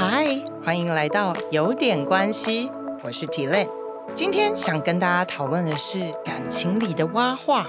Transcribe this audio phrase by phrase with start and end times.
[0.00, 0.34] 嗨，
[0.64, 2.70] 欢迎来到有点关系，
[3.04, 3.68] 我是 T Len。
[4.16, 7.68] 今天想跟大家讨论的是感情里的蛙话。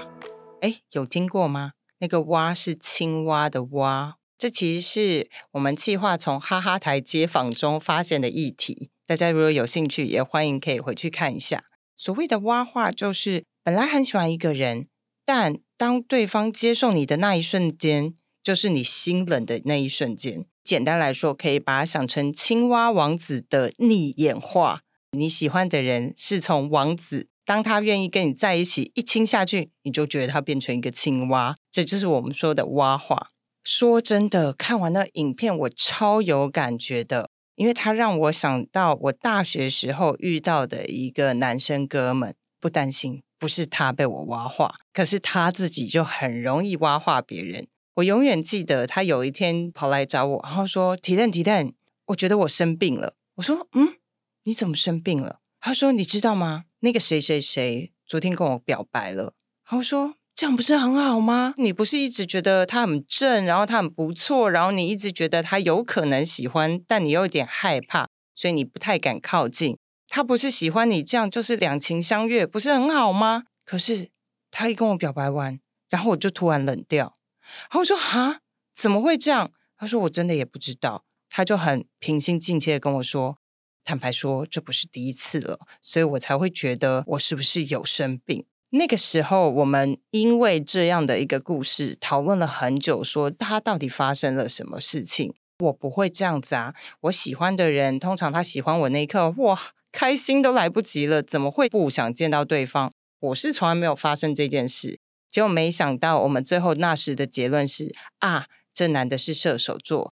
[0.62, 1.72] 哎，有听过吗？
[1.98, 4.16] 那个蛙是青蛙的蛙。
[4.38, 8.88] 这其实是我们计划从哈哈台街访中发现的议题。
[9.06, 11.62] 大家如果有兴趣，也欢迎可以回去看一下。
[11.98, 14.88] 所谓的蛙话，就是本来很喜欢一个人，
[15.26, 20.46] 但当对方接受你的那一瞬间，就是你心冷的那一瞬间。
[20.64, 24.80] 简单来说，可以把它想成青蛙王子的逆演化。
[25.12, 31.56] 你喜欢的人是从王子，当他愿意跟你在一起，一亲下去，你就觉得他变成一个青蛙。
[31.70, 33.28] 这就是我们说的蛙化。
[33.64, 42.34] 说真的，看完那影片，我超有感觉的，因为他让我想到我大学时候遇到的一个男生哥们。
[42.60, 47.66] 不担心，不是他被我蛙化，可是他自己就很容易蛙化别人。
[47.94, 51.72] 我永远记得他有一天跑来找我，然后说：“提蛋提蛋，
[52.06, 53.96] 我觉得我生病了。”我说：“嗯，
[54.44, 56.64] 你怎么生病了？”他说：“你知道吗？
[56.80, 59.34] 那个谁谁谁昨天跟我表白了。”
[59.68, 61.52] 然后说：“这样不是很好吗？
[61.58, 69.76] 你不是一直觉得他很正，然后他很不错，然后你一直觉得他有可能喜欢，但你又有点害怕，所以你不太敢靠近。
[70.08, 73.44] 他不是喜欢你这样，就是两情相悦，不是很好吗？
[73.64, 74.08] 可是
[74.50, 77.12] 他一跟我表白完，然后我就突然冷掉。”
[77.70, 78.40] 然后我说：“哈，
[78.74, 83.38] 怎么会这样？”他说：“我真的也不知道。”他就很平心静气的跟我说
[83.84, 95.34] ：“坦白说，这不是第一次了，所以我才会觉得我是不是有生病。”那个时候，我们因为这样的一个故事讨论了很久，说他到底发生了什么事情。
[95.58, 96.74] 我不会这样子啊！
[97.02, 99.58] 我喜欢的人，通常他喜欢我那一刻，哇，
[99.92, 102.92] 开心都来不及了，怎么会不想见到对方？
[103.20, 104.98] 我是从来没有发生这件事。
[105.32, 110.12] 结果没想到，我们最后那时的结论是啊，这男的是射手座。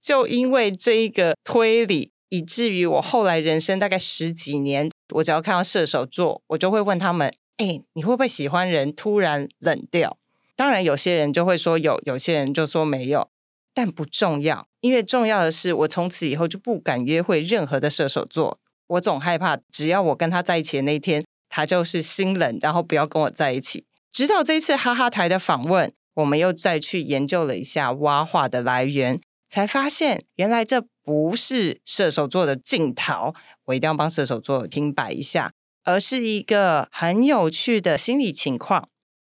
[0.00, 10.16] 就因为这一个推理，以至于我后来人生大概十几年，我只要看到射手座，我就会问他们：哎，你会不会喜欢人突然冷掉？
[10.54, 13.28] 当然，有些人就会说有，有些人就说没有，
[13.74, 18.58] 但不重要，因为重要的是，我从此以后就不敢约会任何的射手座。
[18.86, 23.84] 我总害怕，只要我跟他在一起的那一天，他就是心冷，然后不要跟我在一起。
[24.12, 33.32] 直到这一次哈哈台的访问，我们又再去研究了一下蛙化的来源，才发现原来这不是射手座的镜头，
[33.66, 35.52] 我一定要帮射手座平白一下，
[35.84, 38.88] 而是一个很有趣的心理情况。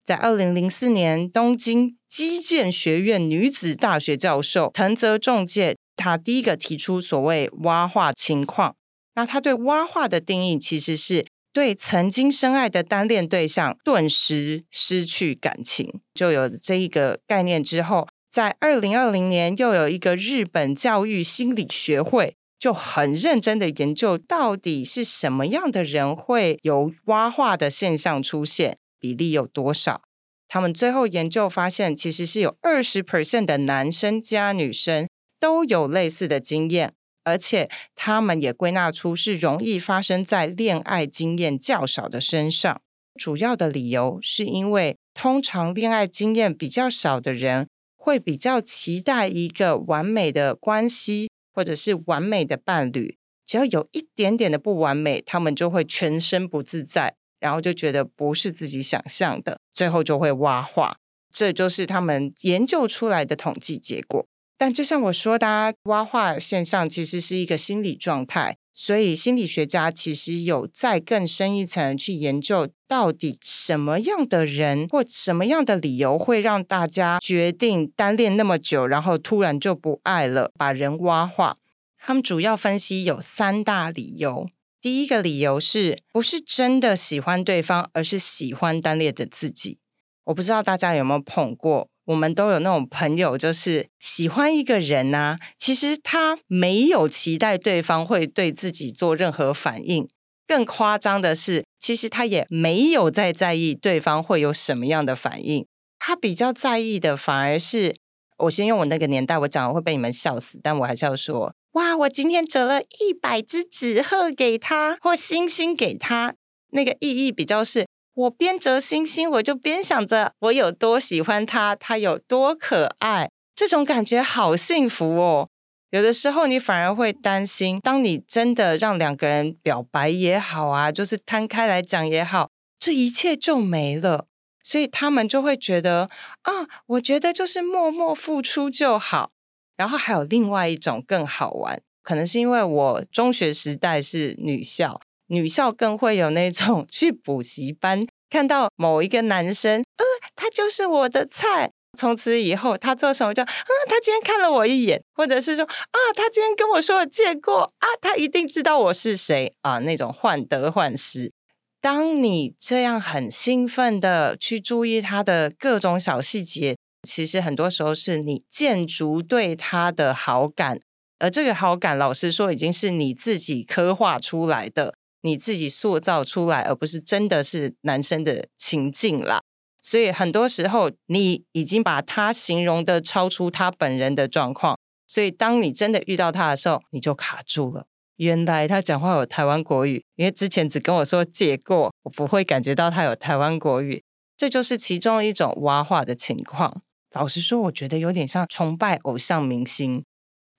[0.05, 8.77] 在二零零四年，东京基建学院女子大学教授藤泽重介，他第一个提出所谓蛙化情况。
[9.15, 11.27] 那他对蛙化的定义其实是。
[11.57, 30.03] 对曾经深爱的单恋对象顿时失去感情，就有这一个概念之后，在二零二零年又有一个日本教育心理学会就很认真的研究，到底是什么样的人会有蛙化的现象出现，比例有多少？
[30.47, 35.09] 他们最后研究发现，其实是有二十 percent 的男生加女生
[35.41, 36.93] 都有类似的经验。
[37.27, 42.81] 而且他们也归纳出是容易发生在恋爱经验较少的身上。
[43.17, 47.67] 主要的理由是因为，通常恋爱经验比较少的人
[47.97, 53.17] 会比较期待一个完美的关系，或者是完美的伴侣。
[53.45, 60.97] 只要有一点点的不完美，他们就会全身不自在，然后就觉得不是自己想象的，最后就会挖化。
[61.33, 64.27] 这就是他们研究出来的统计结果。
[64.59, 81.57] 但就像我说的，蛙化现象其实是一个心理状态，所以心理学家其实有再更深一层去研究，到底什么样的人或什么样的理由会让大家决定单恋那么久，然后突然就不爱了，把人蛙化。
[81.99, 84.49] 他们主要分析有三大理由。
[84.81, 89.79] 第一个理由是不是真的喜欢对方，而是喜欢单恋的自己？
[90.25, 91.89] 我不知道大家有没有碰过。
[92.07, 100.09] 我们都有那种朋友，就是喜欢一个人呐，其实他没有期待对方会对自己做任何反应。
[100.47, 105.67] 更夸张的是，其实他也没有在在意对方会有什么样的反应。
[105.99, 107.97] 他比较在意的，反而是
[108.39, 116.35] 我先用我那个年代，我讲会被你们笑死，但我还是要说：哇，我今天折了一百只纸鹤给他，或星星给他。
[116.71, 117.86] 那个意义比较是。
[118.17, 125.51] 我边折星星，我就边想着我有多喜欢他，他有多可爱，这种感觉好幸福哦。
[125.91, 132.49] 有的时候你反而会担心，当你真的让两个人表白也好啊，就是摊开来讲也好，
[132.79, 134.27] 这一切就没了。
[134.63, 136.09] 所以他们就会觉得
[136.43, 136.53] 啊，
[136.87, 139.31] 我觉得就是默默付出就好。
[139.77, 151.73] 然后还有另外一种更好玩，可能是因为我中学时代是女校，女校更会有那种去补习班，看到某一个男生，呃，他就是我的菜。
[151.99, 153.49] 从此以后，他做什么就啊，
[153.89, 161.33] 他今天看了我一眼，或者是说啊，他今天跟我说了见过啊，他一定知道我是谁啊，那种患得患失。
[161.81, 170.79] 当你这样很兴奋的去注意他的各种小细节，其实很多时候是你建筑对他的好感，
[171.19, 174.95] 而这个好感，老实说，已经是你自己刻画出来的，
[175.27, 179.43] 你自己塑造出来，而不是真的是男生的情境啦。
[179.83, 187.87] 所以很多时候，你已经把他形容的超出他本人的状况，所以当你真的遇到他的时候，你就卡住了。
[188.17, 194.03] 原来他讲话有台湾国语，因为之前只跟我说借过，我不会感觉到他有台湾国语，
[194.37, 196.81] 这就是其中一种挖话的情况。
[197.13, 200.03] 老实说，我觉得有点像崇拜偶像明星。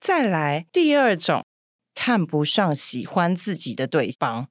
[0.00, 1.44] 再来第二种，
[1.94, 4.48] 看不上喜欢自己的对方，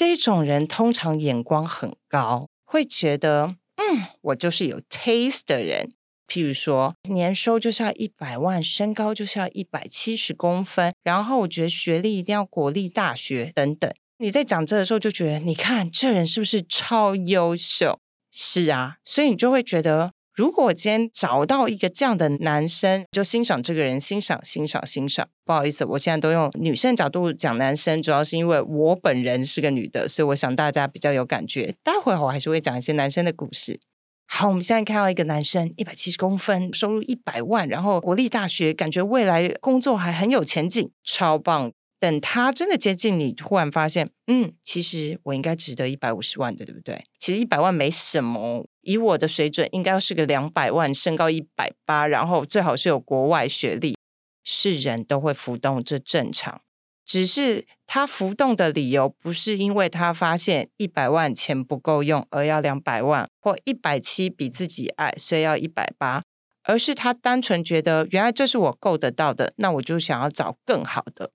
[0.00, 3.56] 这种人通常眼光很高，会觉得。
[3.76, 5.90] 嗯，我就是有 taste 的人。
[6.26, 13.92] 譬如说，年收就是要一百万，身高就是要一百七十公分，然后我觉得学历一定要国立大学等等。
[14.16, 18.00] 你在讲这的时候，就觉得你看这人是不是超优秀？
[18.32, 20.14] 是啊，所以你就会觉得。
[20.40, 25.28] 如果我今天找到一个这样的男生，就欣赏这个人，欣赏、欣赏、欣赏。
[25.44, 31.74] 不好意思，我现在都用女生角度讲男生，主要是因为我本人是个女的，所以我想大家比较有感觉。
[31.84, 33.78] 待会儿我还是会讲一些男生的故事。
[34.26, 41.70] 好，我们现在看到一个男生，一百七十公分，收入一百万，然后国立大学，感觉未来工作还很有前景，超棒。
[41.98, 46.98] 等他真的接近你，忽然发现，嗯，其实我应该值得一百五十万的，对不对？
[47.18, 53.96] 其实一百万没什么，以我的水准，应该要是个两百万，身高一百八，然后最好是有国外学历，
[54.44, 56.60] 是人都会浮动，这正常。
[57.04, 66.22] 只是他浮动的理由，不是因为他发现一百万钱不够用而要两百万，或一百七比自己矮，所以要一百八，
[66.62, 71.32] 而是他单纯觉得，原来这是我够得到的，那我就想要找更好的。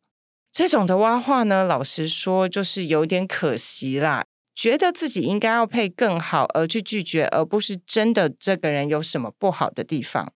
[0.49, 4.23] 这种的挖话呢，老实说就是有点可惜啦。
[4.55, 10.31] 觉得自己应该要配更好而去拒绝，而不是真的这个人有什么不好的地方。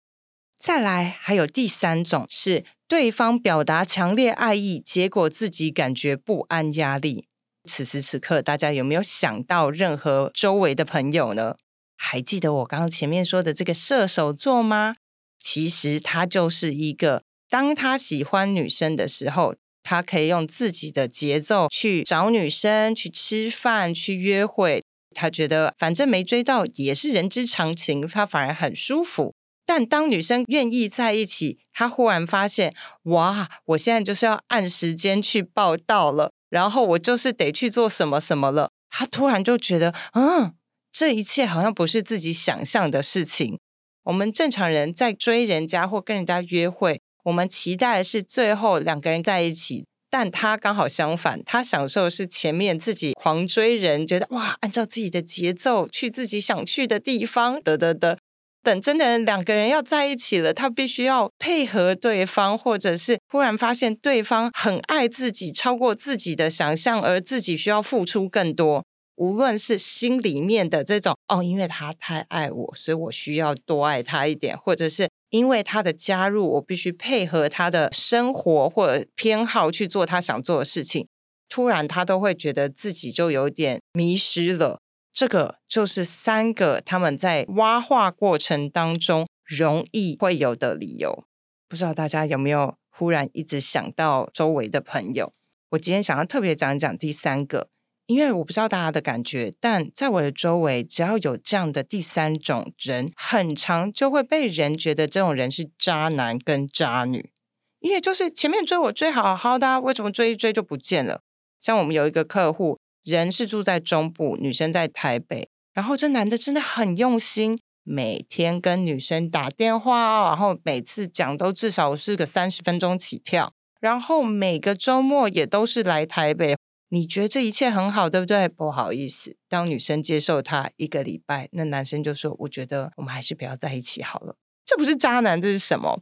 [0.57, 7.27] 再来，还有第三种是对方表达强烈爱意，结果自己感觉不安、压力。
[7.65, 11.55] 此时此刻，大家有没有想到任何周围的朋友呢？
[11.95, 14.95] 还记得我刚刚前面说的这个射手座吗？
[15.39, 19.55] 其实他就是一个，当他喜欢女生的时候。
[19.89, 24.83] 他可以用自己的节奏去找女生、去吃饭、去约会。
[25.15, 29.33] 他觉得反正没追到也是人之常情，他反而很舒服。
[29.65, 38.69] 但当女生愿意在一起，他忽然发现，哇，我现在就是要按时间去报道了，然后我就是得去做什么什么了。
[38.89, 40.53] 他突然就觉得，嗯，
[40.91, 43.57] 这一切好像不是自己想象的事情。
[44.03, 46.99] 我们正常人在追人家或跟人家约会。
[47.27, 58.17] 我们期待的是最后两个人在一起，但他刚好相反，他享受是前面自己狂追人，觉得哇，按照自己的节奏去自己想去的地方，得得得。
[58.63, 68.85] 等真的两个人要在一起了，他必须要配合对方，或者是忽然发现对方很爱自己，超过自己的想象，而自己需要付出更多。
[69.17, 75.09] 无论是心里面的这种哦，因为他太爱我，所以我需要多爱他一点，或者是。
[75.29, 81.07] 因为他的加入，我必须配合他的生活或者偏好去做他想做的事情。
[81.49, 84.79] 突然，他都会觉得自己就有点迷失了。
[85.13, 91.25] 这个就是三个他们在挖化过程当中容易会有的理由。
[91.67, 95.33] 不知道大家有没有忽然一直想到周围的朋友？
[95.71, 97.69] 我今天想要特别讲一讲第三个。
[98.07, 107.31] 因为我不知道大家的感觉，但在我的周围，只要有这样的第三种人，很长就会被人觉得这种人是渣男跟渣女。
[107.79, 111.21] 因为就是前面追我追好好的，为什么追一追就不见了？
[111.59, 126.55] 像我们有一个客户，人是住在中部，女生在台北，然后这男的真的很用心，每天跟女生打电话，然后每次讲都至少是个三十分钟起跳，然后每个周末也都是来台北。
[126.89, 128.47] 你觉得这一切很好，对不对？
[128.47, 136.01] 不好意思，当女生接受他一个礼拜，那男生就说：“我觉得我们还是不要在一起好了。”这不是渣男，这是什么？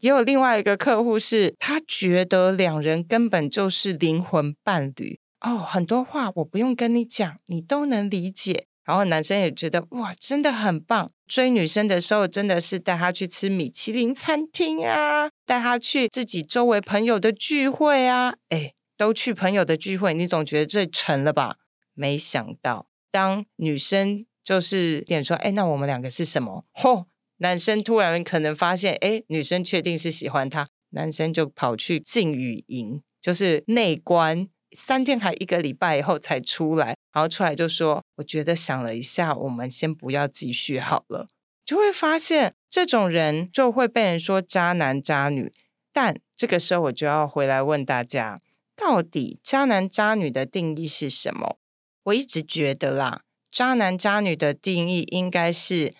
[0.00, 8.66] 也有另外一个客户是，他觉得两人根本就是灵魂伴侣哦，很多话我不用跟你讲，你都能理解。
[8.84, 11.08] 然后男生也觉得哇，真的很棒。
[11.28, 21.56] 追女生的时候，真的是带她去吃米其林餐厅啊，带她去自己周围朋友的聚会啊，哎，都去朋友的聚会，你总觉得这成了吧？
[21.92, 26.64] 没想到，当女生就是点说，哎，那我们两个是什么？
[26.72, 27.06] 嚯，
[27.38, 34.48] 男生突然可能发现，哎，女生确定是喜欢他，男生就跑去禁语营，就是内关。
[34.70, 41.26] 三天还一个礼拜以后才出来，然后出来就说：“我觉得想了一下，我们先不要继续好了。”
[41.66, 45.52] 就会发现这种人就会被人说渣男渣女。
[45.92, 48.40] 但这个时候我就要回来问大家：
[48.84, 51.56] 到底渣男渣女的定义是什么？
[52.04, 55.92] 我一直觉得啦，渣男渣女的定义应该是：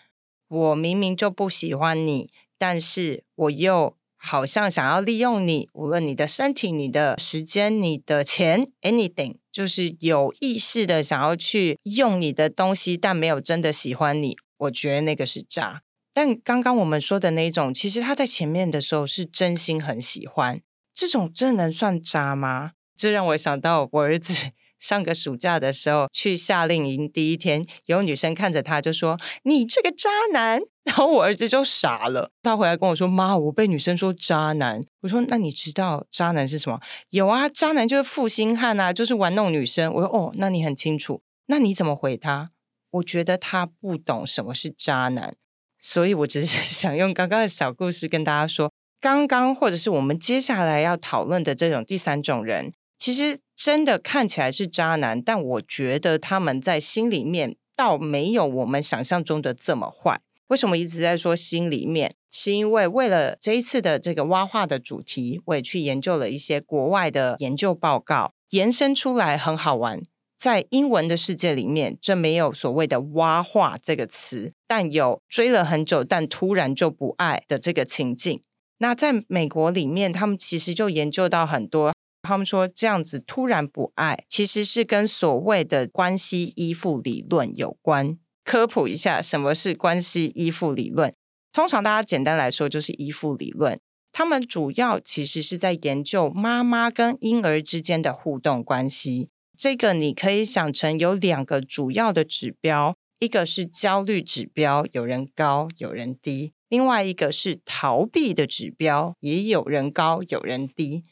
[0.49, 3.95] 我明明就不喜欢你，但是我又。
[4.25, 14.37] 好像想要利用你，无论你的身体、你的时间、你的钱，anything，就是有意识的想要去用你的东西，但没有真的喜欢你。
[14.59, 15.81] 我觉得那个是渣。
[16.13, 20.61] 但刚刚我们说的那种，其实他在前面的时候是真心很喜欢，
[20.93, 22.71] 这种真能算渣吗？
[22.95, 24.51] 这让我想到我儿子。
[24.79, 30.59] 上个暑假的时候去夏令营第一天，有女生看着他就说：“你这个渣男。
[30.83, 36.81] ”然后我儿子就傻了，他回来跟我说：“妈，我被女生说渣男。”我说：“那你知道渣男是什么？”
[37.11, 39.93] 有啊，渣男就是负心汉啊，就是玩弄女生。
[39.93, 42.49] 我说：“哦，那你很清楚。”那你怎么回他？
[42.91, 45.33] 我觉得他不懂什么是渣男，
[45.79, 48.69] 所以我只是 想用刚刚的小故事跟大家说，
[49.03, 52.71] 刚刚或者是我们接下来要讨论的这种第三种人。
[52.97, 60.21] 其实真的看起来是渣男，但我觉得他们在心里面倒没有我们想象中的这么坏。
[60.47, 62.15] 为什么一直在说心里面？
[62.31, 70.01] 是因为为了这一次的这个挖话的主题，我也去研究了一些国外的研究报告，延伸出来很好玩。
[70.37, 78.41] 在英文的世界里面，这没有所谓的挖话这个词，但有追了很久但突然就不爱的这个情境。
[78.79, 81.93] 那在美国里面，他们其实就研究到很多。
[82.23, 88.17] 他们说这样子突然不爱，其实是跟所谓的关系依附理论有关。
[88.45, 91.13] 科普一下，什么是关系依附理论？
[91.51, 93.79] 通常大家简单来说就是依附理论。
[94.11, 99.29] 他们主要其实是在研究妈妈跟婴儿之间的互动关系。
[99.57, 111.03] 这个你可以想成有两个主要的指标，一个是焦虑指标，有人高有人低；另外一个是逃避的指标，也有人高有人低。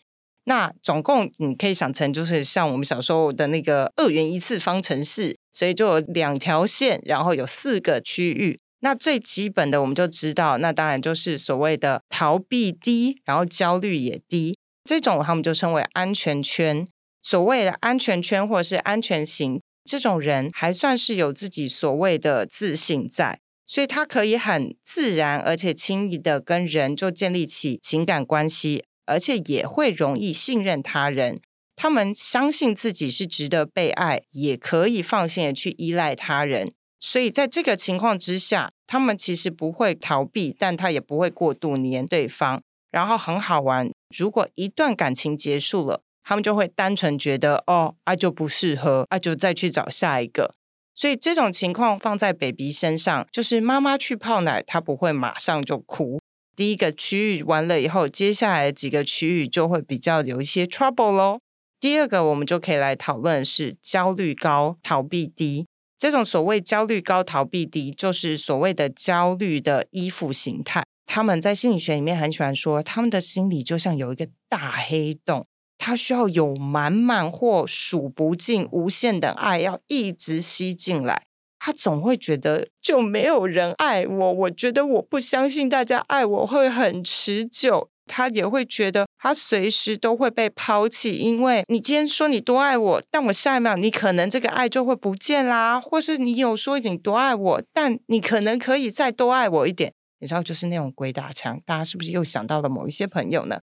[0.43, 8.59] 那总共你可以想成就是像我们小时候的那个二元一次方程式，所以就有两条线，然后有四个区域。
[8.81, 16.87] 那最基本的我们就知道，那当然就是所谓的逃避低，然后焦虑也低，这种他们就称为安全圈。
[17.21, 28.83] 所谓的安全圈或者是安全型，这种人还算是有自己所谓的自信在，所以他可以很自然而且轻易的跟人就建立起情感关系。
[29.07, 31.41] 而且也会容易信任他人，
[31.75, 36.71] 他们相信自己是值得被爱，也可以放心的去依赖他人。
[36.97, 42.61] 所以在这个情况之下，他们其实不会逃避，但他也不会过度黏对方。
[42.89, 50.53] 然后很好玩，如果一段感情结束了，他们就会单纯觉得哦，爱就不适合，爱就再去找下一个。
[50.93, 56.19] 所以这种情况放在 baby 身上，就是妈妈去泡奶，他不会马上就哭。
[56.55, 61.39] 第一个区域完了以后，接下来几个区域就会比较有一些 trouble 咯。
[61.79, 65.65] 第二个，我们就可以来讨论是焦虑高、逃避低。
[65.97, 70.83] 这种所谓焦虑高、逃避低，就是所谓的焦虑的依附形态。
[71.05, 75.47] 他们在心理学里面很喜欢说，他们的心里就像有一个大黑洞，
[75.81, 81.23] 他需要有满满或数不尽、无限的爱，要一直吸进来。
[81.57, 87.89] 他总会觉得就没有人爱我，我觉得我不相信大家爱我会很持久。
[88.07, 101.61] 他也会觉得他随时都会被抛弃，因为你今天说你多爱我，但我下一秒你可能这个爱就会不见啦，或是你有说你多爱我，但你可能可以再多爱我一点，你知道，就是那种鬼打墙。
[101.65, 103.61] 大家是不是又想到了某一些朋友呢？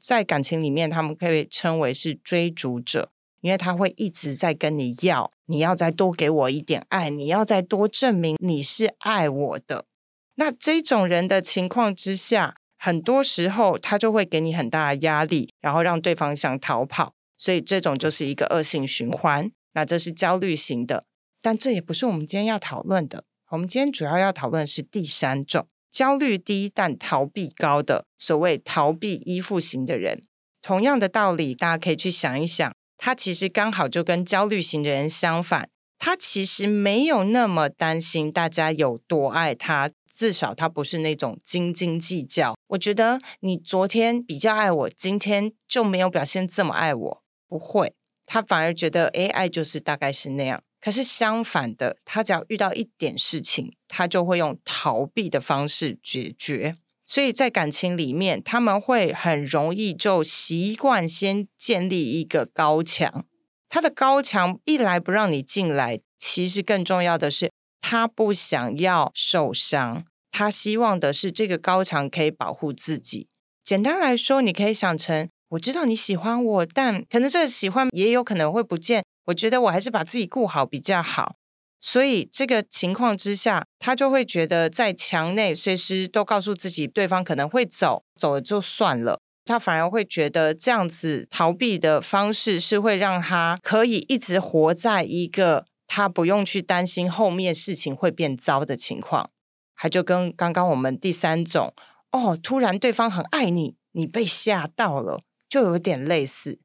[0.00, 3.12] 在感情里面，他们可以称为是追逐者。
[3.42, 9.86] 因为他会一直在跟你要，你要再多给我一点爱，你要再多证明你是爱我的。
[10.34, 19.50] 那这种人的情况之下，很多时候他就会给你很大的压力，然后让对方想逃跑，所以这种就是一个恶性循环。
[19.72, 21.04] 那这是焦虑型的，
[21.40, 23.24] 但这也不是我们今天要讨论的。
[23.48, 30.22] 我们今天主要要讨论的是第三种焦虑低但逃避高的所谓逃避依附型的人。
[30.62, 32.72] 同样的道理，大家可以去想一想。
[32.96, 35.68] 他其实刚好就跟焦虑型的人相反，
[35.98, 42.54] 他其实没有那么担心大家有多爱他，至少他不是那种斤斤计较。
[42.68, 47.94] 我觉得你昨天比较爱我，今天就没有表现这么爱我，不会。
[48.26, 50.62] 他反而觉得，哎，爱就是大概是那样。
[50.80, 56.76] 可是相反的，他只要遇到一点事情，他就会用逃避的方式解决。
[57.04, 63.26] 所以在感情里面，他们会很容易就习惯先建立一个高墙。
[63.68, 73.28] 他的高墙一来不让你进来，其实更重要的是，他不想要受伤，他希望的是这个高墙可以保护自己。
[73.64, 79.04] 简单来说，你可以想成：我知道你喜欢我，但可能这个喜欢也有可能会不见。
[79.30, 81.36] 我觉得我还是把自己顾好比较好。
[81.82, 89.20] 所以这个情况之下，他就会觉得在墙内随时都告诉自己，对方可能会走，走了就算了。
[89.46, 99.30] 他反而会觉得这样子逃避的方式是会让他可以一直活在一个他不用去担心后面事情会变糟的情况，
[99.74, 101.72] 还就跟刚刚我们第三种
[102.12, 106.60] 哦，突然对方很爱你，你被吓到了，就有点类似。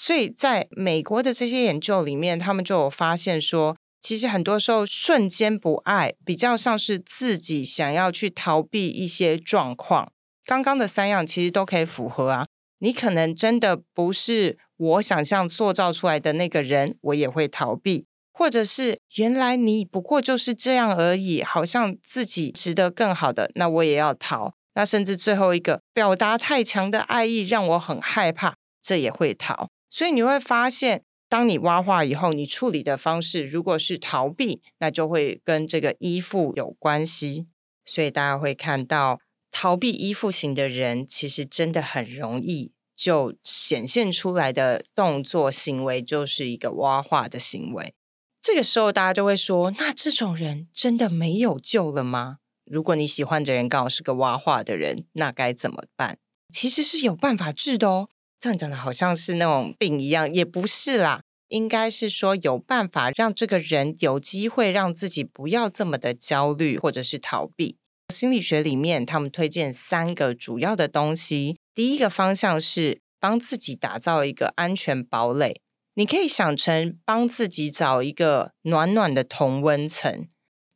[0.00, 10.10] 所以在美国的这些研究里面，他们就有发现说，其实很多时候瞬间不爱，比较像是自己想要去逃避一些状况。
[10.46, 12.46] 刚刚的三样其实都可以符合啊！
[12.78, 24.54] 你可能真的不是我想象塑造出来的那个人，我也会逃避；或者是原来你不过就是这样而已，好像自己值得更好的，那我也要逃。
[24.74, 29.68] 那甚至最后一个，表达太强的爱意让我很害怕，这也会逃。
[29.90, 37.48] 所以你会发现，当你挖化以后，你处理的方式如果是逃避，那就会跟这个依附有关系。
[37.84, 39.20] 所以大家会看到。
[39.52, 47.92] 逃避依附型的人，其实真的很容易就显现出来的动作行为就是一个挖化的行为。
[48.40, 56.18] 这个时候，大家就会说：“那这种人真的没有救了吗？”如果你喜欢的人刚好是个挖化的人，那该怎么办？
[56.54, 58.08] 其实是有办法治的哦。
[58.40, 61.20] 这样讲的好像是那种病一样，也不是啦。
[61.48, 67.76] 应该是说有办法让这个人有机会让自己不要这么的焦虑，或者是逃避。
[68.08, 71.58] 心理学里面，他们推荐三个主要的东西。
[71.74, 75.60] 第一个方向是帮自己打造一个安全堡垒，
[75.94, 80.28] 你可以想成帮自己找一个暖暖的同温层。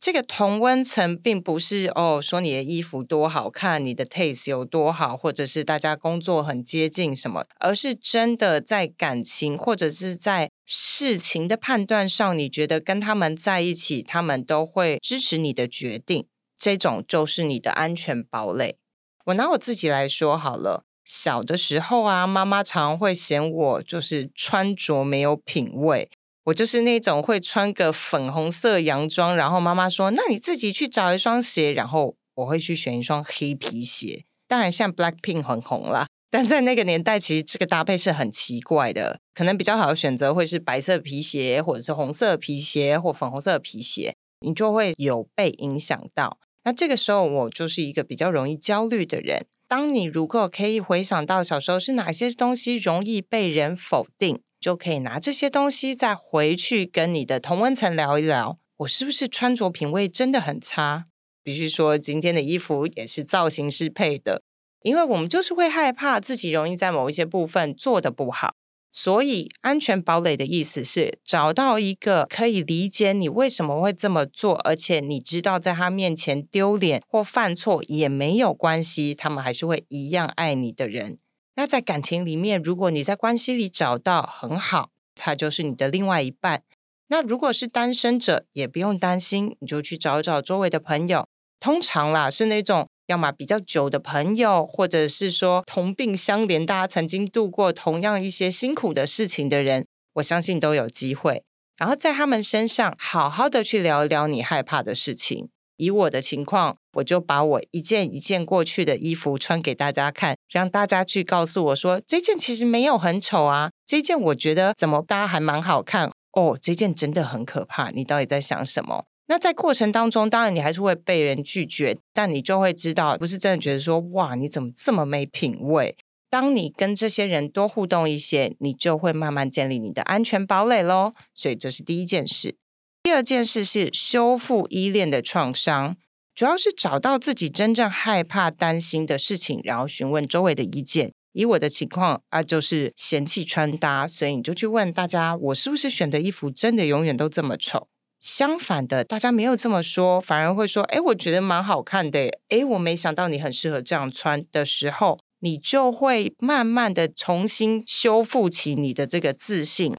[0.04, 16.26] 这个同温层并不是哦说你的衣服多好看，你的 taste 有多好，或者是大家工作很接近什么，而是真的在感情或者是在事情的判断上，你觉得跟他们在一起，他们都会支持你的决定。
[16.58, 18.76] 这种就是你的安全堡垒。
[19.24, 26.10] 我拿我自己来说好了，小的时候啊，妈妈常会嫌我就是穿着没有品味。
[26.44, 34.24] 我就是那种会穿个粉红色洋装，然后妈妈说：“那你自己去找一双鞋。”然后我会去选一双黑皮鞋。
[34.46, 39.18] 当然，像 Black Pink 很红啦，但在那个年代，其实这个搭配是很奇怪的。
[39.34, 44.14] 可能比较好的选择会是白色皮鞋，或者是红色皮鞋，或粉红色皮鞋。
[44.40, 46.38] 你就会有被影响到。
[46.64, 49.46] 那这个时候，我就是一个比较容易焦虑的人。
[49.66, 58.58] 当你如果可以回想到小时候是哪些东西容易被人否定，就可以拿这些东西再回去跟你的同温层聊一聊。
[58.78, 61.04] 我是不是穿着品味真的很差？
[61.42, 64.40] 必须说，今天的衣服也是造型师配的，
[64.80, 68.54] 因为我们就是会害怕自己容易在某一些部分做的不好。
[68.90, 81.18] 所以，安全堡垒的意思是找到一个可以理解你为什么会这么做，而且你知道在他面前丢脸或犯错也没有关系，他们还是会一样爱你的人。
[81.56, 86.62] 那在感情里面，如果你在关系里找到很好，他就是你的另外一半。
[87.08, 91.26] 那如果是单身者，也不用担心，你就去找找周围的朋友，
[91.60, 92.88] 通常啦是那种。
[93.06, 101.44] 要么比较久的朋友，或者是说同病相怜，大家曾经度过同样一些辛苦的事情的人，我相信都有机会。
[101.76, 105.50] 然后在他们身上好好的去聊一聊你害怕的事情。
[105.76, 119.04] 以我的情况，我就把我一件一件过去的衣服穿给大家看，让大家去告诉我说，这件其实没有很丑啊，这件我觉得怎么搭还蛮好看哦，这件真的很可怕，你到底在想什么？
[119.26, 125.96] 那在过程当中，当然你还是会被人拒绝，但你就会知道，不是真的觉得说哇，你怎么这么没品味？
[126.30, 131.14] 当你跟这些人多互动一些，你就会慢慢建立你的安全堡垒喽。
[131.34, 132.54] 所以这是第一件事。
[133.02, 135.96] 第二件事是修复依恋的创伤，
[136.34, 141.12] 主要是找到自己真正害怕、担心的事情，然后询问周围的意见。
[141.32, 147.88] 以我的情况啊，就是嫌弃穿搭，所以你就去问大家，我是不是选的衣服真的永远都这么丑？
[148.20, 159.94] 相反的，大家没有这么说，反而会说：“哎，我觉得蛮好看的。”哎，我没想到你很适合这样穿的时候，你就会慢慢的重新修复起你的这个自信。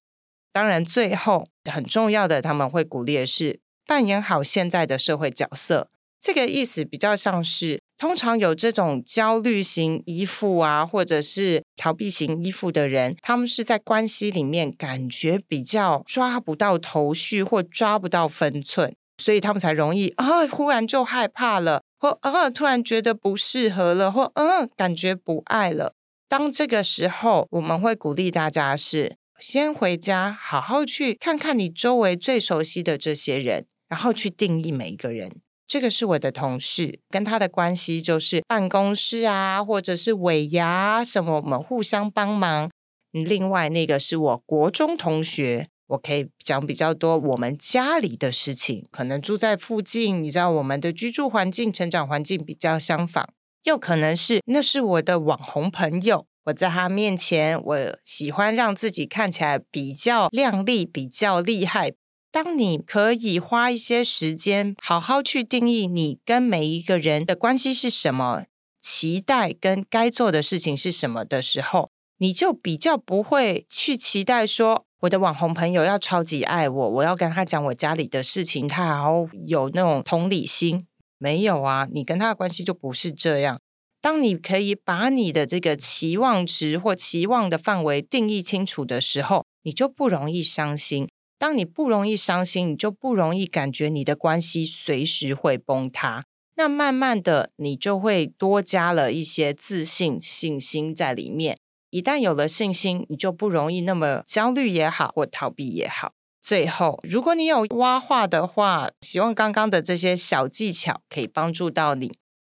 [0.52, 5.88] 当然，最后很重要的，他们会鼓励的是扮演好现在的社会角色。
[6.26, 25.92] 这个意思比较像是，通常有这种焦虑型依附啊，或者是逃避型依附的人，他们是在关系里面感觉比较抓不到头绪或抓不到分寸，所以他们才容易啊，忽然就害怕了，或啊，突然觉得不适合了，或嗯，感觉不爱了。
[26.28, 35.30] 当这个时候，我们会鼓励大家是先回家，好好去看看你周围最熟悉的这些人，然后去定义每一个人。
[35.68, 42.70] 这个是我的同事，跟他的关系就是办公室啊，或者是尾牙什么，我们互相帮忙。
[43.12, 53.26] 另外那个是我国中同学，我可以讲比较多我们家里的事情，可能住在附近，你知道我们的居住环境、成长环境比较相仿，
[53.64, 61.92] 又可能是那是我的网红朋友，我在他面前，我喜欢让自己看起来比较靓丽、比较厉害。
[62.36, 68.44] 当你可以花一些时间，好好去定义你跟每一个人的关系是什么，
[68.78, 80.86] 期待跟该做的事情是什么的时候，你就比较不会去期待说，我的网红朋友要超级爱我，我要跟他讲我家里的事情，他好有那种同理心。
[81.16, 83.58] 没有啊，你跟他的关系就不是这样。
[84.02, 91.08] 当你可以把你的这个期望值或期望的范围定义清楚的时候，你就不容易伤心。
[91.38, 96.24] 当你不容易伤心，你就不容易感觉你的关系随时会崩塌。
[96.56, 101.58] 那慢慢的，你就会多加了一些自信、信心在里面。
[101.90, 106.12] 一旦有了信心，你就不容易那么焦虑也好，或逃避也好。
[106.40, 112.12] 最后，如果你有挖话的话，希望刚刚的这些小技巧可以帮助到你。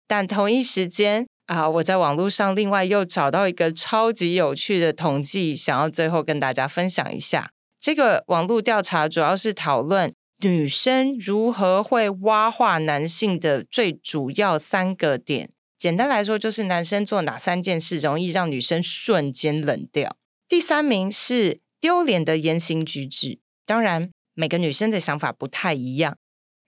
[0.09, 7.51] 但同一时间啊，我在网络上另外又找到一个超级有趣的统计，想要最后跟大家分享一下。
[7.83, 15.51] 这个网络调查主要是讨论女生如何会挖化男性的最主要三个点。
[15.77, 20.17] 简单来说，就是男生做哪三件事容易让女生瞬间冷掉。
[20.49, 26.17] 第三名是丢脸的言行举止，当然每个女生的想法不太一样。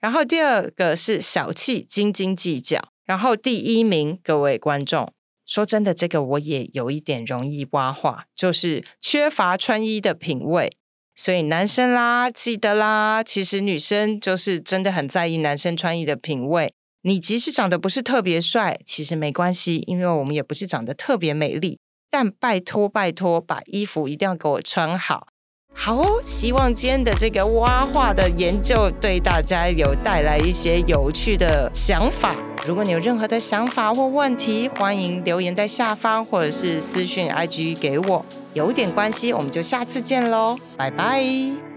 [0.00, 2.88] 然后第二个是小气、斤斤计较。
[3.04, 5.12] 然后第一名，各位观众，
[5.46, 10.76] 说真的，这个我也有一点容易挖化，就是缺乏穿衣的品味。
[11.16, 16.72] 所以男生啦，记得啦，其实女生就是真的很在意男生穿衣的品味。
[17.02, 21.78] 你即使长得不是特别帅，其实没关系，因为我们也不是长得特别美丽。
[22.10, 25.28] 但拜托拜托，把衣服一定要给我穿好。
[25.76, 32.34] 好哦，希望今天的这个蛙画的研究对大家有带来一些有趣的想法。
[32.66, 38.24] 如果你有任何的想法或问题，欢迎留言在下方，或者是私讯 IG 给我。
[38.54, 41.73] 有点关系，我们就下次见喽，拜拜。